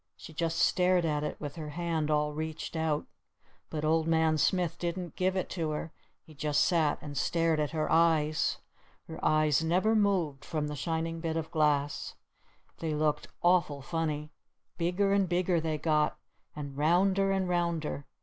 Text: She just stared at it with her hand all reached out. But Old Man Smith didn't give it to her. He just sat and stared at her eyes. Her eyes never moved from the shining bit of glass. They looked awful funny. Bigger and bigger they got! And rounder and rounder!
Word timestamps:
She 0.17 0.33
just 0.33 0.57
stared 0.57 1.05
at 1.05 1.23
it 1.23 1.39
with 1.39 1.57
her 1.57 1.69
hand 1.69 2.09
all 2.09 2.33
reached 2.33 2.75
out. 2.75 3.05
But 3.69 3.85
Old 3.85 4.07
Man 4.07 4.39
Smith 4.39 4.79
didn't 4.79 5.15
give 5.15 5.35
it 5.35 5.47
to 5.51 5.69
her. 5.69 5.93
He 6.23 6.33
just 6.33 6.65
sat 6.65 6.97
and 7.03 7.15
stared 7.15 7.59
at 7.59 7.69
her 7.69 7.87
eyes. 7.91 8.57
Her 9.07 9.23
eyes 9.23 9.63
never 9.63 9.93
moved 9.95 10.43
from 10.43 10.65
the 10.69 10.75
shining 10.75 11.19
bit 11.19 11.37
of 11.37 11.51
glass. 11.51 12.15
They 12.79 12.95
looked 12.95 13.27
awful 13.43 13.83
funny. 13.83 14.31
Bigger 14.75 15.13
and 15.13 15.29
bigger 15.29 15.61
they 15.61 15.77
got! 15.77 16.17
And 16.55 16.75
rounder 16.75 17.31
and 17.31 17.47
rounder! 17.47 18.07